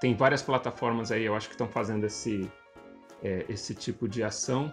tem 0.00 0.14
várias 0.14 0.42
plataformas 0.42 1.12
aí, 1.12 1.24
eu 1.24 1.34
acho 1.34 1.48
que 1.48 1.54
estão 1.54 1.68
fazendo 1.68 2.06
esse, 2.06 2.50
é, 3.22 3.44
esse 3.48 3.74
tipo 3.74 4.08
de 4.08 4.22
ação 4.22 4.72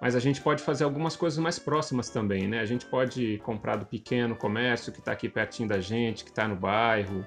mas 0.00 0.16
a 0.16 0.18
gente 0.18 0.40
pode 0.40 0.62
fazer 0.62 0.84
algumas 0.84 1.14
coisas 1.14 1.38
mais 1.38 1.58
próximas 1.58 2.08
também, 2.08 2.48
né? 2.48 2.60
A 2.60 2.64
gente 2.64 2.86
pode 2.86 3.38
comprar 3.44 3.76
do 3.76 3.84
pequeno 3.84 4.34
comércio 4.34 4.90
que 4.90 4.98
está 4.98 5.12
aqui 5.12 5.28
pertinho 5.28 5.68
da 5.68 5.78
gente, 5.78 6.24
que 6.24 6.30
está 6.30 6.48
no 6.48 6.56
bairro. 6.56 7.26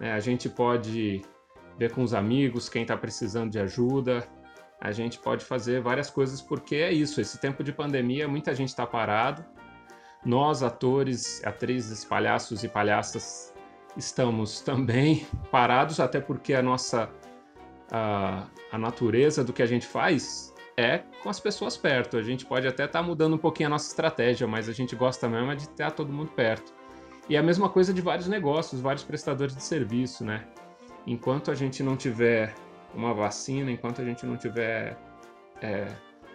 Né? 0.00 0.12
A 0.12 0.20
gente 0.20 0.48
pode 0.48 1.20
ver 1.78 1.92
com 1.92 2.02
os 2.02 2.14
amigos 2.14 2.70
quem 2.70 2.82
está 2.82 2.96
precisando 2.96 3.50
de 3.50 3.58
ajuda. 3.58 4.26
A 4.80 4.92
gente 4.92 5.18
pode 5.18 5.44
fazer 5.44 5.80
várias 5.80 6.10
coisas 6.10 6.40
porque 6.42 6.76
é 6.76 6.92
isso. 6.92 7.20
Esse 7.20 7.38
tempo 7.38 7.64
de 7.64 7.72
pandemia, 7.72 8.28
muita 8.28 8.54
gente 8.54 8.68
está 8.68 8.86
parado. 8.86 9.44
Nós, 10.24 10.62
atores, 10.62 11.42
atrizes, 11.44 12.04
palhaços 12.04 12.64
e 12.64 12.68
palhaças, 12.68 13.54
estamos 13.96 14.60
também 14.60 15.26
parados, 15.50 16.00
até 16.00 16.20
porque 16.20 16.52
a 16.52 16.62
nossa 16.62 17.08
a, 17.90 18.46
a 18.72 18.78
natureza 18.78 19.44
do 19.44 19.52
que 19.52 19.62
a 19.62 19.66
gente 19.66 19.86
faz 19.86 20.52
é 20.76 20.98
com 21.22 21.30
as 21.30 21.40
pessoas 21.40 21.76
perto. 21.76 22.16
A 22.16 22.22
gente 22.22 22.44
pode 22.44 22.66
até 22.66 22.84
estar 22.84 23.00
tá 23.00 23.04
mudando 23.04 23.34
um 23.34 23.38
pouquinho 23.38 23.68
a 23.68 23.70
nossa 23.70 23.88
estratégia, 23.88 24.46
mas 24.46 24.68
a 24.68 24.72
gente 24.72 24.94
gosta 24.94 25.28
mesmo 25.28 25.50
é 25.50 25.54
de 25.54 25.68
ter 25.70 25.90
todo 25.92 26.12
mundo 26.12 26.30
perto. 26.32 26.74
E 27.28 27.36
a 27.36 27.42
mesma 27.42 27.68
coisa 27.68 27.92
de 27.92 28.00
vários 28.00 28.28
negócios, 28.28 28.80
vários 28.80 29.02
prestadores 29.02 29.56
de 29.56 29.62
serviço, 29.62 30.24
né? 30.24 30.46
Enquanto 31.06 31.50
a 31.50 31.54
gente 31.54 31.82
não 31.82 31.96
tiver 31.96 32.54
uma 32.96 33.14
vacina, 33.14 33.70
enquanto 33.70 34.00
a 34.00 34.04
gente 34.04 34.24
não 34.24 34.36
tiver 34.36 34.96
é, 35.60 35.86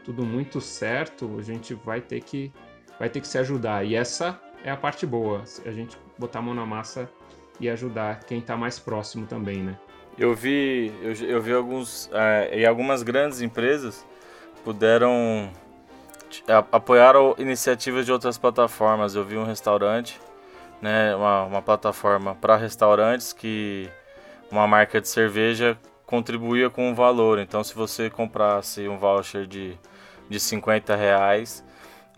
tudo 0.06 0.24
muito 0.24 0.62
certo, 0.62 1.38
a 1.40 1.42
gente 1.42 1.74
vai 1.74 2.00
ter 2.00 2.22
que 2.22 2.52
vai 3.00 3.10
ter 3.10 3.20
que 3.20 3.28
se 3.28 3.38
ajudar. 3.40 3.84
E 3.84 3.96
essa 3.96 4.40
é 4.64 4.70
a 4.70 4.78
parte 4.78 5.06
boa, 5.06 5.44
a 5.66 5.72
gente 5.72 5.98
botar 6.18 6.40
a 6.40 6.42
mão 6.42 6.54
na 6.54 6.66
massa 6.66 7.10
e 7.60 7.70
ajudar 7.70 8.20
quem 8.26 8.40
está 8.40 8.56
mais 8.56 8.78
próximo 8.78 9.26
também, 9.26 9.58
né? 9.58 9.78
Eu 10.18 10.36
vi, 10.36 10.92
eu, 11.02 11.14
eu 11.28 11.42
vi 11.42 11.54
alguns, 11.54 12.10
é, 12.14 12.60
e 12.60 12.66
algumas 12.66 13.02
grandes 13.02 13.42
empresas 13.42 14.06
puderam 14.64 15.52
apoiar 16.72 17.16
iniciativas 17.38 18.06
de 18.06 18.12
outras 18.12 18.38
plataformas. 18.38 19.16
Eu 19.16 19.24
vi 19.24 19.38
um 19.38 19.46
restaurante, 19.46 20.20
né, 20.82 21.16
uma, 21.16 21.46
uma 21.46 21.62
plataforma 21.62 22.36
para 22.36 22.56
restaurantes 22.56 23.34
que 23.34 23.90
uma 24.52 24.68
marca 24.68 25.00
de 25.00 25.08
cerveja 25.08 25.78
contribuía 26.12 26.70
com 26.70 26.90
um 26.90 26.94
valor. 26.94 27.40
Então, 27.40 27.64
se 27.64 27.74
você 27.74 28.10
comprasse 28.10 28.86
um 28.90 28.98
voucher 28.98 29.48
de, 29.48 29.78
de 30.30 30.42
50 30.42 30.94
reais, 30.94 31.64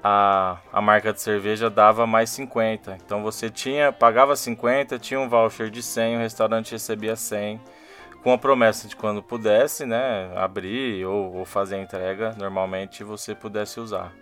a, 0.03 0.57
a 0.73 0.81
marca 0.81 1.13
de 1.13 1.21
cerveja 1.21 1.69
dava 1.69 2.07
mais 2.07 2.31
50. 2.31 2.97
Então, 3.05 3.21
você 3.21 3.51
tinha 3.51 3.91
pagava 3.91 4.35
50, 4.35 4.97
tinha 4.97 5.19
um 5.19 5.29
voucher 5.29 5.69
de 5.69 5.83
100, 5.83 6.15
o 6.17 6.19
restaurante 6.19 6.71
recebia 6.71 7.15
100 7.15 7.61
com 8.23 8.33
a 8.33 8.37
promessa 8.37 8.87
de 8.87 8.95
quando 8.95 9.21
pudesse, 9.21 9.85
né, 9.85 10.31
abrir 10.35 11.05
ou, 11.05 11.35
ou, 11.35 11.45
fazer 11.45 11.75
a 11.75 11.81
entrega, 11.81 12.33
normalmente 12.37 13.03
você 13.03 13.35
pudesse 13.35 13.79
usar. 13.79 14.13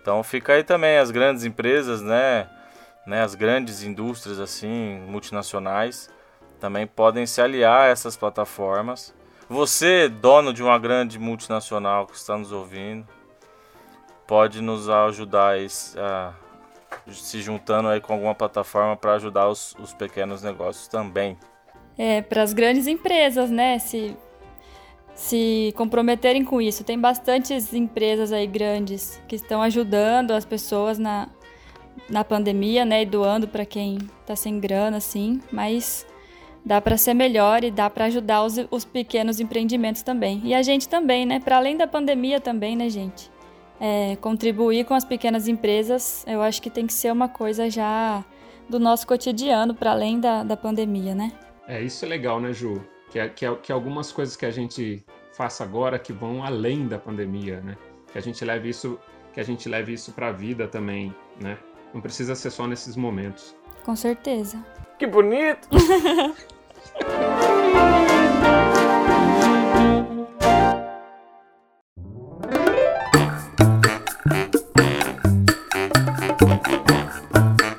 Então 0.00 0.22
fica 0.22 0.52
aí 0.52 0.62
também 0.62 0.98
as 0.98 1.10
grandes 1.10 1.42
empresas, 1.44 2.02
né, 2.02 2.46
né, 3.06 3.22
as 3.22 3.34
grandes 3.34 3.82
indústrias 3.82 4.38
assim, 4.38 5.00
multinacionais, 5.08 6.10
também 6.62 6.86
podem 6.86 7.26
se 7.26 7.42
aliar 7.42 7.86
a 7.86 7.88
essas 7.88 8.16
plataformas. 8.16 9.12
Você, 9.48 10.08
dono 10.08 10.54
de 10.54 10.62
uma 10.62 10.78
grande 10.78 11.18
multinacional 11.18 12.06
que 12.06 12.16
está 12.16 12.38
nos 12.38 12.52
ouvindo, 12.52 13.04
pode 14.28 14.62
nos 14.62 14.88
ajudar 14.88 15.56
a, 15.98 16.32
se 17.10 17.42
juntando 17.42 17.88
aí 17.88 18.00
com 18.00 18.12
alguma 18.12 18.34
plataforma 18.34 18.96
para 18.96 19.14
ajudar 19.14 19.48
os, 19.48 19.74
os 19.80 19.92
pequenos 19.92 20.40
negócios 20.40 20.86
também 20.86 21.36
é, 21.98 22.22
para 22.22 22.42
as 22.42 22.52
grandes 22.52 22.86
empresas, 22.86 23.50
né? 23.50 23.78
Se, 23.78 24.16
se 25.14 25.74
comprometerem 25.76 26.44
com 26.44 26.60
isso. 26.60 26.84
Tem 26.84 26.98
bastantes 26.98 27.74
empresas 27.74 28.32
aí 28.32 28.46
grandes 28.46 29.20
que 29.28 29.36
estão 29.36 29.60
ajudando 29.60 30.30
as 30.30 30.44
pessoas 30.44 30.98
na, 30.98 31.28
na 32.08 32.24
pandemia, 32.24 32.84
né? 32.84 33.02
E 33.02 33.06
doando 33.06 33.46
para 33.48 33.66
quem 33.66 33.98
está 34.20 34.36
sem 34.36 34.58
grana, 34.58 34.98
assim. 34.98 35.40
Mas 35.50 36.06
dá 36.64 36.80
para 36.80 36.96
ser 36.96 37.14
melhor 37.14 37.64
e 37.64 37.70
dá 37.70 37.90
para 37.90 38.06
ajudar 38.06 38.44
os, 38.44 38.56
os 38.70 38.84
pequenos 38.84 39.40
empreendimentos 39.40 40.02
também. 40.02 40.40
E 40.44 40.54
a 40.54 40.62
gente 40.62 40.88
também, 40.88 41.26
né? 41.26 41.40
Para 41.40 41.56
além 41.56 41.76
da 41.76 41.86
pandemia 41.86 42.40
também, 42.40 42.76
né, 42.76 42.88
gente? 42.88 43.30
É, 43.80 44.16
contribuir 44.16 44.84
com 44.84 44.94
as 44.94 45.04
pequenas 45.04 45.48
empresas, 45.48 46.24
eu 46.26 46.40
acho 46.40 46.62
que 46.62 46.70
tem 46.70 46.86
que 46.86 46.92
ser 46.92 47.12
uma 47.12 47.28
coisa 47.28 47.68
já 47.68 48.24
do 48.68 48.78
nosso 48.78 49.06
cotidiano, 49.06 49.74
para 49.74 49.90
além 49.90 50.20
da, 50.20 50.44
da 50.44 50.56
pandemia, 50.56 51.14
né? 51.14 51.32
É, 51.66 51.82
isso 51.82 52.04
é 52.04 52.08
legal, 52.08 52.40
né, 52.40 52.52
Ju? 52.52 52.82
Que, 53.10 53.18
é, 53.18 53.28
que, 53.28 53.44
é, 53.44 53.54
que 53.56 53.72
algumas 53.72 54.12
coisas 54.12 54.36
que 54.36 54.46
a 54.46 54.50
gente 54.50 55.04
faça 55.32 55.64
agora 55.64 55.98
que 55.98 56.12
vão 56.12 56.44
além 56.44 56.86
da 56.86 56.98
pandemia, 56.98 57.60
né? 57.60 57.76
Que 58.12 58.18
a 58.18 58.22
gente 58.22 58.44
leve 58.44 58.68
isso, 58.68 58.98
que 59.32 59.40
a 59.40 59.42
gente 59.42 59.68
leve 59.68 59.92
isso 59.92 60.12
para 60.12 60.28
a 60.28 60.32
vida 60.32 60.68
também, 60.68 61.14
né? 61.40 61.58
Não 61.92 62.00
precisa 62.00 62.34
ser 62.34 62.50
só 62.50 62.66
nesses 62.66 62.96
momentos. 62.96 63.54
Com 63.84 63.96
certeza. 63.96 64.64
Que 64.98 65.06
bonito! 65.06 65.68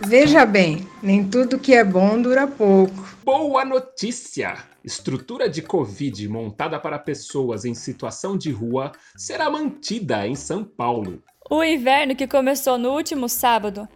Veja 0.06 0.46
bem, 0.46 0.88
nem 1.02 1.28
tudo 1.28 1.58
que 1.58 1.74
é 1.74 1.84
bom 1.84 2.22
dura 2.22 2.48
pouco. 2.48 2.94
Boa 3.24 3.66
notícia! 3.66 4.58
Estrutura 4.84 5.50
de 5.50 5.62
Covid 5.62 6.28
montada 6.28 6.80
para 6.80 7.00
pessoas 7.00 7.66
em 7.66 7.74
situação 7.74 8.38
de 8.38 8.52
rua 8.52 8.92
será 9.16 9.50
mantida 9.50 10.28
em 10.28 10.36
São 10.36 10.64
Paulo. 10.64 11.24
O 11.50 11.64
inverno 11.64 12.16
que 12.16 12.28
começou 12.28 12.78
no 12.78 12.92
último 12.92 13.28
sábado 13.28 13.88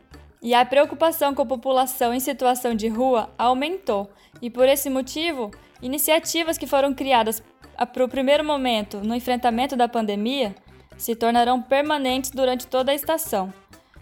e 0.48 0.54
a 0.54 0.64
preocupação 0.64 1.36
com 1.36 1.42
a 1.42 1.46
população 1.46 2.14
em 2.14 2.22
situação 2.22 2.74
de 2.74 2.88
rua 2.88 3.30
aumentou, 3.38 4.10
e 4.42 4.50
por 4.50 4.66
esse 4.66 4.90
motivo, 4.90 5.52
iniciativas 5.82 6.58
que 6.58 6.66
foram 6.66 6.94
criadas 6.94 7.44
para 7.94 8.06
o 8.06 8.08
primeiro 8.08 8.46
momento 8.46 9.02
no 9.02 9.14
enfrentamento 9.14 9.76
da 9.76 9.90
pandemia 9.90 10.56
se 10.98 11.18
tornarão 11.18 11.62
permanentes 11.62 12.32
durante 12.32 12.66
toda 12.66 12.94
a 12.94 12.96
estação. 12.96 13.54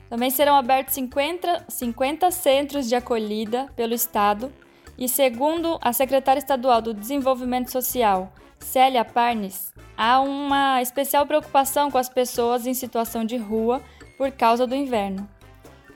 Também 0.08 0.30
serão 0.30 0.56
abertos 0.56 0.94
50, 0.94 1.66
50 1.68 2.30
centros 2.30 2.88
de 2.88 2.94
acolhida 2.94 3.68
pelo 3.76 3.96
Estado 3.96 4.54
e, 5.00 5.10
segundo 5.10 5.80
a 5.82 5.92
secretária 5.94 6.38
estadual 6.38 6.80
do 6.80 6.94
Desenvolvimento 6.94 7.72
Social, 7.72 8.32
Célia 8.60 9.04
Parnes, 9.04 9.74
há 9.98 10.22
uma 10.22 10.80
especial 10.80 11.26
preocupação 11.26 11.90
com 11.90 11.98
as 11.98 12.08
pessoas 12.08 12.68
em 12.68 12.76
situação 12.76 13.26
de 13.26 13.36
rua 13.36 13.82
por 14.16 14.32
causa 14.32 14.68
do 14.68 14.76
inverno. 14.76 15.28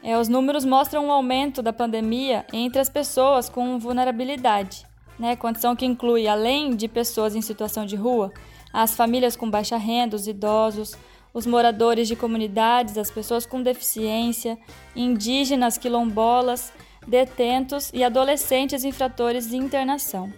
É, 0.01 0.18
os 0.18 0.27
números 0.27 0.63
mostram 0.63 1.06
um 1.06 1.12
aumento 1.12 1.62
da 1.62 1.74
pandemia 1.74 2.46
entre 2.53 2.79
as 2.79 2.89
pessoas 2.89 3.50
com 3.50 3.77
vulnerabilidade, 3.77 4.86
né, 5.18 5.36
condição 5.36 5.75
que 5.75 5.86
inclui, 5.86 6.27
além 6.27 6.75
de 6.75 6.88
pessoas 6.88 7.36
em 7.36 7.41
situação 7.41 7.86
de 7.86 7.96
rua, 7.96 8.32
as 8.72 8.96
famílias 8.96 9.36
com 9.36 9.50
baixa 9.50 9.77
renda, 9.77 10.15
os 10.15 10.27
idosos, 10.27 10.96
os 11.34 11.46
moradores 11.46 12.08
de 12.08 12.15
comunidades, 12.15 12.98
as 12.98 13.12
pessoas 13.12 13.46
com 13.46 13.62
deficiência, 13.62 14.58
indígenas, 14.96 15.77
quilombolas, 15.77 16.72
detentos 17.06 17.91
e 17.94 18.03
adolescentes 18.03 18.84
infratores 18.84 19.50
de 19.50 19.58
internação. 19.58 20.32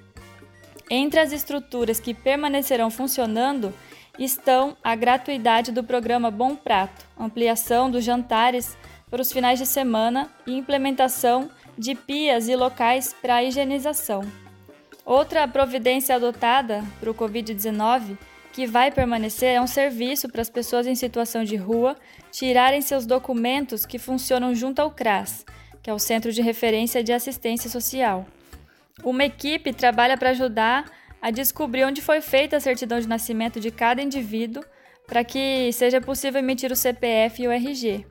Entre 0.89 1.19
as 1.19 1.31
estruturas 1.31 1.99
que 1.99 2.13
permanecerão 2.13 2.89
funcionando 2.89 3.73
estão 4.19 4.75
a 4.83 4.95
gratuidade 4.95 5.71
do 5.71 5.83
programa 5.83 6.29
Bom 6.29 6.55
Prato, 6.55 7.05
ampliação 7.17 7.89
dos 7.89 8.03
jantares 8.03 8.77
para 9.11 9.21
os 9.21 9.31
finais 9.31 9.59
de 9.59 9.65
semana 9.65 10.29
e 10.47 10.57
implementação 10.57 11.51
de 11.77 11.93
pias 11.93 12.47
e 12.47 12.55
locais 12.55 13.13
para 13.21 13.43
higienização. 13.43 14.21
Outra 15.05 15.45
providência 15.47 16.15
adotada 16.15 16.83
para 16.99 17.11
o 17.11 17.13
Covid-19 17.13 18.17
que 18.53 18.65
vai 18.65 18.91
permanecer 18.91 19.55
é 19.55 19.61
um 19.61 19.67
serviço 19.67 20.29
para 20.29 20.41
as 20.41 20.49
pessoas 20.49 20.87
em 20.87 20.95
situação 20.95 21.43
de 21.43 21.55
rua 21.55 21.95
tirarem 22.31 22.81
seus 22.81 23.05
documentos 23.05 23.85
que 23.85 23.99
funcionam 23.99 24.53
junto 24.55 24.79
ao 24.79 24.91
CRAS, 24.91 25.45
que 25.81 25.89
é 25.89 25.93
o 25.93 25.99
Centro 25.99 26.31
de 26.31 26.41
Referência 26.41 27.03
de 27.03 27.13
Assistência 27.13 27.69
Social. 27.69 28.25
Uma 29.03 29.25
equipe 29.25 29.73
trabalha 29.73 30.17
para 30.17 30.29
ajudar 30.29 30.89
a 31.21 31.31
descobrir 31.31 31.85
onde 31.85 32.01
foi 32.01 32.21
feita 32.21 32.57
a 32.57 32.59
certidão 32.59 32.99
de 32.99 33.07
nascimento 33.07 33.59
de 33.59 33.71
cada 33.71 34.01
indivíduo 34.01 34.63
para 35.07 35.23
que 35.23 35.71
seja 35.73 35.99
possível 35.99 36.39
emitir 36.39 36.71
o 36.71 36.75
CPF 36.75 37.43
e 37.43 37.47
o 37.47 37.51
RG. 37.51 38.05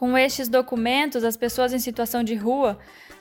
Com 0.00 0.16
estes 0.16 0.48
documentos, 0.48 1.24
as 1.24 1.36
pessoas 1.36 1.74
em 1.74 1.78
situação 1.78 2.24
de 2.24 2.34
rua 2.34 2.78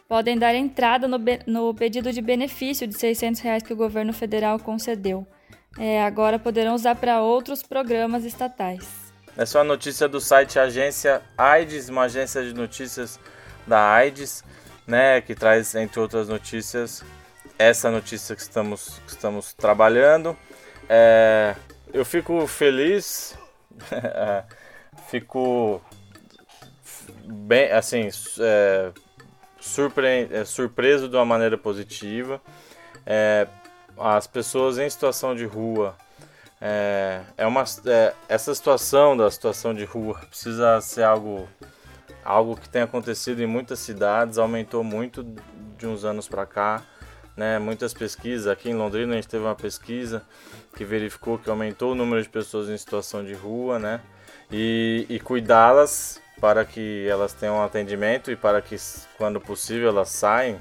podem 0.07 0.39
dar 0.39 0.55
entrada 0.55 1.09
no, 1.09 1.17
no 1.45 1.75
pedido 1.75 2.13
de 2.13 2.21
benefício 2.21 2.88
de 2.88 2.98
600 2.98 3.41
reais 3.41 3.62
que 3.62 3.74
o 3.74 3.75
governo 3.75 4.13
federal 4.13 4.57
concedeu. 4.57 5.27
É, 5.77 6.01
agora 6.01 6.39
poderão 6.39 6.74
usar 6.74 6.95
para 6.95 7.21
outros 7.21 7.62
programas 7.62 8.24
estatais. 8.24 9.12
Essa 9.36 9.57
é 9.57 9.59
uma 9.59 9.67
notícia 9.67 10.07
do 10.07 10.21
site 10.21 10.57
Agência 10.57 11.21
AIDS, 11.38 11.89
uma 11.89 12.03
agência 12.03 12.41
de 12.45 12.53
notícias 12.53 13.19
da 13.67 13.91
AIDS, 13.91 14.41
né, 14.88 15.19
que 15.19 15.36
traz, 15.36 15.75
entre 15.75 16.00
outras 16.00 16.29
notícias, 16.29 17.03
essa 17.57 17.91
notícia 17.91 18.38
que 18.38 18.41
estamos, 18.41 19.01
que 19.05 19.12
estamos 19.12 19.53
trabalhando. 19.53 20.33
É, 20.88 21.57
eu 21.91 22.05
fico 22.05 22.48
feliz, 22.48 23.38
é, 23.91 24.45
fico 25.09 25.81
bem, 27.25 27.72
assim, 27.72 28.10
é, 28.39 28.92
surpre, 29.60 30.28
é, 30.32 30.46
surpreso 30.46 31.08
de 31.08 31.16
uma 31.16 31.25
maneira 31.25 31.58
positiva. 31.58 32.42
É, 33.06 33.48
as 33.98 34.28
pessoas 34.28 34.78
em 34.78 34.89
situação 34.89 35.36
de 35.36 35.46
rua 35.46 35.96
é, 36.62 37.22
é 37.38 37.46
uma 37.46 37.63
é, 37.86 38.13
essa 38.28 38.54
situação 38.54 39.16
da 39.16 39.30
situação 39.30 39.74
de 39.74 39.84
rua 39.84 40.20
precisa 40.30 40.80
ser 40.82 41.04
algo 41.04 41.48
algo 42.24 42.56
que 42.56 42.70
tem 42.70 42.82
acontecido 42.82 43.42
em 43.42 43.48
muitas 43.48 43.80
cidades 43.80 44.38
aumentou 44.38 44.84
muito 44.84 45.25
de 45.78 45.88
uns 45.88 46.06
anos 46.06 46.28
para 46.28 46.46
cá 46.46 46.84
né? 47.39 47.58
Muitas 47.58 47.94
pesquisas. 47.94 48.48
Aqui 48.48 48.70
em 48.70 48.75
Londrina 48.75 49.13
a 49.13 49.16
gente 49.16 49.30
teve 49.30 49.46
uma 49.46 49.56
pesquisa 49.56 50.22
que 50.75 50.84
verificou 50.84 51.39
que 51.39 51.50
aumentou 51.50 51.94
o 51.94 51.96
número 51.96 52.22
de 52.22 52.28
pessoas 52.28 52.68
em 52.68 52.78
situação 52.78 53.24
de 53.24 53.34
rua 53.34 53.80
né 53.80 54.01
e, 54.51 55.06
e 55.10 55.20
cuidá-las 55.20 56.22
para 56.39 56.63
que 56.63 57.08
elas 57.08 57.34
tenham 57.34 57.62
atendimento 57.62 58.32
e 58.32 58.36
para 58.36 58.62
que 58.62 58.75
quando 59.18 59.39
possível 59.41 59.89
elas 59.89 60.10
saem 60.10 60.60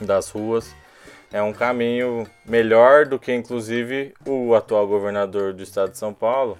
das 0.00 0.30
ruas 0.30 0.74
é 1.32 1.42
um 1.42 1.52
caminho 1.52 2.26
melhor 2.44 3.06
do 3.06 3.18
que 3.18 3.32
inclusive 3.34 4.14
o 4.26 4.54
atual 4.54 4.86
governador 4.86 5.52
do 5.52 5.62
estado 5.62 5.90
de 5.90 5.98
São 5.98 6.12
Paulo, 6.14 6.58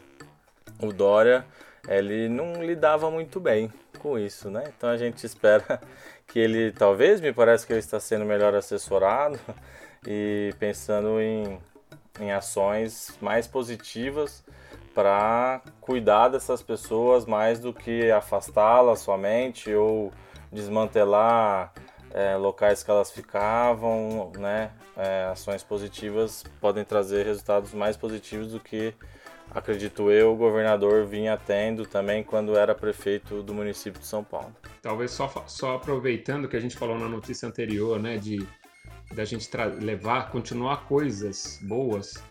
o 0.81 0.93
Dória, 0.93 1.45
ele 1.89 2.29
não 2.29 2.63
lidava 2.63 3.11
muito 3.11 3.41
bem 3.41 3.73
com 3.99 4.19
isso, 4.19 4.51
né? 4.51 4.65
Então 4.77 4.91
a 4.91 4.97
gente 4.97 5.25
espera 5.25 5.81
que 6.27 6.39
ele, 6.39 6.71
talvez, 6.73 7.21
me 7.21 7.33
parece 7.33 7.67
que 7.67 7.73
ele 7.73 7.81
está 7.81 7.99
sendo 7.99 8.25
melhor 8.25 8.55
assessorado 8.55 9.39
e 10.07 10.55
pensando 10.59 11.21
em, 11.21 11.59
em 12.21 12.31
ações 12.31 13.17
mais 13.21 13.47
positivas 13.47 14.45
para 14.99 15.63
cuidar 15.81 16.29
dessas 16.29 16.61
pessoas 16.61 17.25
mais 17.25 17.61
do 17.61 17.73
que 17.73 18.11
afastá-las 18.11 18.99
somente 18.99 19.73
ou 19.73 20.13
desmantelar 20.51 21.73
é, 22.11 22.35
locais 22.35 22.83
que 22.83 22.91
elas 22.91 23.13
ficavam, 23.13 24.33
né? 24.37 24.73
É, 24.97 25.27
ações 25.27 25.63
positivas 25.63 26.43
podem 26.61 26.83
trazer 26.85 27.25
resultados 27.25 27.73
mais 27.73 27.97
positivos 27.97 28.51
do 28.51 28.59
que, 28.59 28.93
acredito 29.53 30.11
eu, 30.11 30.33
o 30.33 30.37
governador 30.37 31.07
vinha 31.07 31.37
tendo 31.37 31.87
também 31.87 32.25
quando 32.25 32.59
era 32.59 32.75
prefeito 32.75 33.41
do 33.41 33.55
município 33.55 34.01
de 34.01 34.07
São 34.07 34.25
Paulo. 34.25 34.53
Talvez 34.83 35.13
só, 35.13 35.33
só 35.47 35.77
aproveitando 35.77 36.49
que 36.49 36.57
a 36.57 36.61
gente 36.61 36.77
falou 36.77 36.99
na 36.99 37.09
notícia 37.09 37.47
anterior, 37.47 38.01
né, 38.01 38.17
de 38.17 38.45
da 39.15 39.25
gente 39.25 39.49
levar, 39.81 40.31
continuar 40.33 40.89
coisas 40.89 41.61
boas, 41.63 42.23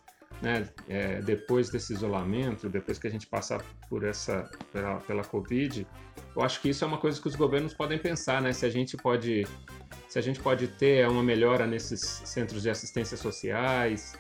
né, 0.42 0.68
é, 0.88 1.22
depois 1.22 1.70
desse 1.70 1.94
isolamento, 1.94 2.70
depois 2.70 3.00
que 3.00 3.08
a 3.08 3.10
gente 3.10 3.26
passar 3.28 3.64
por 3.90 4.04
essa 4.04 4.50
pela, 4.72 4.96
pela 5.00 5.24
Covid, 5.24 5.88
eu 6.36 6.42
acho 6.44 6.62
que 6.62 6.70
isso 6.70 6.84
é 6.84 6.88
uma 6.88 6.98
coisa 6.98 7.20
que 7.20 7.28
os 7.28 7.36
governos 7.36 7.74
podem 7.74 7.98
pensar, 7.98 8.42
né? 8.42 8.54
Se 8.54 8.66
a 8.66 8.70
gente 8.70 8.96
pode, 8.96 9.48
se 10.08 10.20
a 10.20 10.22
gente 10.22 10.40
pode 10.40 10.68
ter 10.68 11.08
uma 11.08 11.24
melhora 11.24 11.66
nesses 11.66 12.00
centros 12.00 12.62
de 12.62 12.70
assistência 12.70 13.18
sociais, 13.18 14.16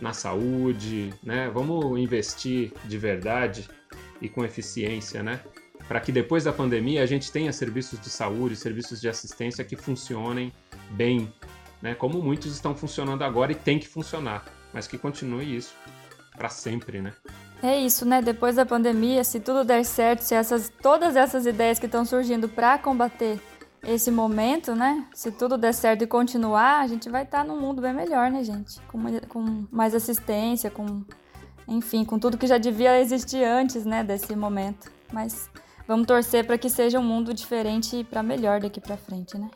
na 0.00 0.12
saúde, 0.12 1.12
né? 1.22 1.50
Vamos 1.52 1.98
investir 1.98 2.72
de 2.84 2.98
verdade 2.98 3.68
e 4.20 4.28
com 4.28 4.44
eficiência, 4.44 5.22
né? 5.22 5.40
Para 5.86 6.00
que 6.00 6.10
depois 6.10 6.44
da 6.44 6.52
pandemia 6.52 7.02
a 7.02 7.06
gente 7.06 7.30
tenha 7.30 7.52
serviços 7.52 8.00
de 8.00 8.10
saúde, 8.10 8.56
serviços 8.56 9.00
de 9.00 9.08
assistência 9.08 9.64
que 9.64 9.76
funcionem 9.76 10.52
bem, 10.90 11.32
né? 11.82 11.94
Como 11.94 12.22
muitos 12.22 12.52
estão 12.52 12.74
funcionando 12.74 13.22
agora 13.22 13.52
e 13.52 13.54
tem 13.54 13.78
que 13.78 13.86
funcionar, 13.86 14.44
mas 14.72 14.86
que 14.86 14.98
continue 14.98 15.56
isso 15.56 15.74
para 16.36 16.48
sempre, 16.48 17.00
né? 17.00 17.12
É 17.62 17.78
isso, 17.78 18.06
né? 18.06 18.22
Depois 18.22 18.56
da 18.56 18.64
pandemia, 18.64 19.22
se 19.22 19.38
tudo 19.38 19.64
der 19.64 19.84
certo, 19.84 20.20
se 20.20 20.34
essas, 20.34 20.72
todas 20.82 21.16
essas 21.16 21.44
ideias 21.44 21.78
que 21.78 21.86
estão 21.86 22.04
surgindo 22.04 22.48
para 22.48 22.78
combater 22.78 23.38
esse 23.82 24.10
momento, 24.10 24.74
né? 24.74 25.06
Se 25.14 25.30
tudo 25.30 25.58
der 25.58 25.74
certo 25.74 26.02
e 26.02 26.06
continuar, 26.06 26.80
a 26.80 26.86
gente 26.86 27.08
vai 27.10 27.24
estar 27.24 27.38
tá 27.38 27.44
num 27.44 27.60
mundo 27.60 27.82
bem 27.82 27.92
melhor, 27.92 28.30
né, 28.30 28.42
gente? 28.42 28.80
Com, 28.88 28.98
com 29.28 29.66
mais 29.70 29.94
assistência, 29.94 30.70
com. 30.70 31.02
Enfim, 31.68 32.04
com 32.04 32.18
tudo 32.18 32.38
que 32.38 32.46
já 32.46 32.58
devia 32.58 32.98
existir 33.00 33.44
antes, 33.44 33.84
né, 33.84 34.02
desse 34.02 34.34
momento. 34.34 34.90
Mas 35.12 35.48
vamos 35.86 36.06
torcer 36.06 36.44
para 36.44 36.58
que 36.58 36.68
seja 36.68 36.98
um 36.98 37.04
mundo 37.04 37.32
diferente 37.32 37.96
e 37.96 38.04
para 38.04 38.22
melhor 38.22 38.60
daqui 38.60 38.80
para 38.80 38.96
frente, 38.96 39.38
né? 39.38 39.48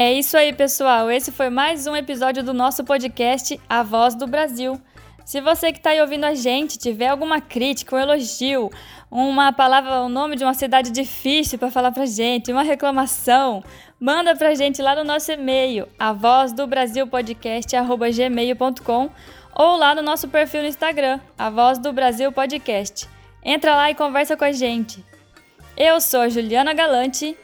É 0.00 0.12
isso 0.14 0.34
aí, 0.34 0.54
pessoal. 0.54 1.10
Esse 1.10 1.30
foi 1.30 1.50
mais 1.50 1.86
um 1.86 1.94
episódio 1.94 2.42
do 2.42 2.54
nosso 2.54 2.82
podcast 2.82 3.60
A 3.68 3.82
Voz 3.82 4.14
do 4.14 4.26
Brasil. 4.26 4.80
Se 5.26 5.42
você 5.42 5.70
que 5.72 5.78
está 5.78 5.90
aí 5.90 6.00
ouvindo 6.00 6.24
a 6.24 6.34
gente 6.34 6.78
tiver 6.78 7.08
alguma 7.08 7.38
crítica, 7.38 7.94
um 7.94 7.98
elogio, 7.98 8.70
uma 9.10 9.52
palavra, 9.52 10.00
o 10.00 10.06
um 10.06 10.08
nome 10.08 10.36
de 10.36 10.42
uma 10.42 10.54
cidade 10.54 10.90
difícil 10.90 11.58
para 11.58 11.70
falar 11.70 11.92
pra 11.92 12.06
gente, 12.06 12.50
uma 12.50 12.62
reclamação, 12.62 13.62
manda 14.00 14.34
pra 14.34 14.54
gente 14.54 14.80
lá 14.80 14.96
no 14.96 15.04
nosso 15.04 15.32
e-mail, 15.32 15.86
a 15.98 16.14
voz 16.14 16.54
do 16.54 16.66
Brasil 16.66 17.06
podcast@gmail.com 17.06 19.10
ou 19.54 19.76
lá 19.76 19.94
no 19.94 20.00
nosso 20.00 20.28
perfil 20.28 20.62
no 20.62 20.68
Instagram, 20.68 21.20
a 21.38 21.50
voz 21.50 21.78
do 21.78 21.92
Brasil 21.92 22.32
podcast. 22.32 23.06
Entra 23.44 23.76
lá 23.76 23.90
e 23.90 23.94
conversa 23.94 24.34
com 24.34 24.44
a 24.44 24.52
gente. 24.52 25.04
Eu 25.76 26.00
sou 26.00 26.22
a 26.22 26.30
Juliana 26.30 26.72
Galante 26.72 27.36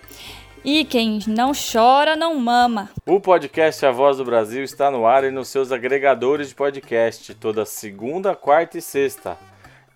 e 0.66 0.85
quem 0.85 1.20
não 1.29 1.52
chora, 1.52 2.16
não 2.16 2.35
mama. 2.35 2.90
O 3.07 3.20
podcast 3.20 3.87
A 3.87 3.92
Voz 3.92 4.16
do 4.16 4.24
Brasil 4.24 4.64
está 4.64 4.90
no 4.90 5.07
ar 5.07 5.22
e 5.22 5.31
nos 5.31 5.46
seus 5.46 5.70
agregadores 5.70 6.48
de 6.48 6.57
podcast, 6.57 7.33
toda 7.37 7.64
segunda, 7.64 8.35
quarta 8.35 8.76
e 8.76 8.83
sexta. 8.83 9.38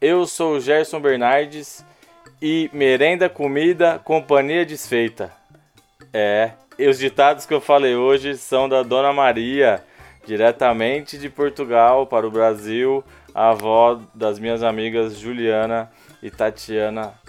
Eu 0.00 0.24
sou 0.26 0.54
o 0.54 0.60
Gerson 0.60 1.00
Bernardes 1.00 1.84
e 2.40 2.70
merenda, 2.72 3.28
comida, 3.28 4.00
companhia 4.04 4.64
desfeita. 4.64 5.32
É, 6.12 6.52
e 6.78 6.86
os 6.86 7.00
ditados 7.00 7.46
que 7.46 7.52
eu 7.52 7.60
falei 7.60 7.96
hoje 7.96 8.36
são 8.36 8.68
da 8.68 8.84
Dona 8.84 9.12
Maria, 9.12 9.82
diretamente 10.24 11.18
de 11.18 11.28
Portugal 11.28 12.06
para 12.06 12.28
o 12.28 12.30
Brasil, 12.30 13.02
a 13.34 13.50
avó 13.50 14.00
das 14.14 14.38
minhas 14.38 14.62
amigas 14.62 15.18
Juliana 15.18 15.90
e 16.22 16.30
Tatiana 16.30 17.19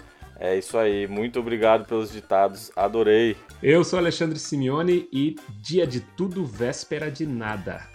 é 0.44 0.58
isso 0.58 0.76
aí, 0.76 1.06
muito 1.06 1.38
obrigado 1.38 1.86
pelos 1.86 2.10
ditados, 2.10 2.72
adorei. 2.74 3.36
Eu 3.62 3.84
sou 3.84 3.96
Alexandre 3.96 4.40
Simeone 4.40 5.08
e 5.12 5.36
dia 5.60 5.86
de 5.86 6.00
tudo, 6.00 6.44
véspera 6.44 7.08
de 7.08 7.24
nada. 7.24 7.86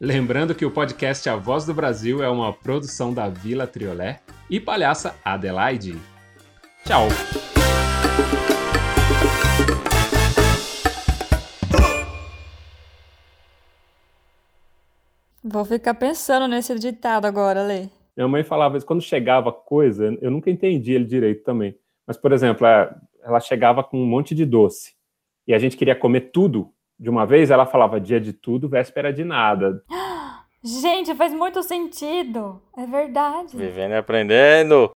Lembrando 0.00 0.54
que 0.54 0.64
o 0.64 0.70
podcast 0.70 1.28
A 1.28 1.36
Voz 1.36 1.66
do 1.66 1.74
Brasil 1.74 2.22
é 2.24 2.28
uma 2.30 2.54
produção 2.54 3.12
da 3.12 3.28
Vila 3.28 3.66
Triolé 3.66 4.20
e 4.48 4.58
palhaça 4.58 5.14
Adelaide. 5.22 6.00
Tchau! 6.86 7.06
Vou 15.44 15.66
ficar 15.66 15.92
pensando 15.92 16.48
nesse 16.48 16.74
ditado 16.78 17.26
agora, 17.26 17.62
Lê. 17.62 17.90
Minha 18.16 18.28
mãe 18.28 18.42
falava 18.42 18.76
isso, 18.76 18.86
quando 18.86 19.02
chegava 19.02 19.52
coisa, 19.52 20.16
eu 20.22 20.30
nunca 20.30 20.50
entendi 20.50 20.92
ele 20.92 21.04
direito 21.04 21.44
também. 21.44 21.76
Mas, 22.06 22.16
por 22.16 22.32
exemplo, 22.32 22.66
ela 22.66 23.40
chegava 23.40 23.84
com 23.84 24.00
um 24.00 24.06
monte 24.06 24.34
de 24.34 24.46
doce 24.46 24.94
e 25.46 25.52
a 25.52 25.58
gente 25.58 25.76
queria 25.76 25.94
comer 25.94 26.32
tudo 26.32 26.72
de 26.98 27.10
uma 27.10 27.26
vez, 27.26 27.50
ela 27.50 27.66
falava 27.66 28.00
dia 28.00 28.18
de 28.18 28.32
tudo, 28.32 28.68
véspera 28.68 29.12
de 29.12 29.24
nada. 29.24 29.82
Gente, 30.64 31.14
faz 31.14 31.32
muito 31.32 31.62
sentido. 31.62 32.60
É 32.76 32.86
verdade. 32.86 33.56
Vivendo 33.56 33.92
e 33.92 33.96
aprendendo. 33.96 34.92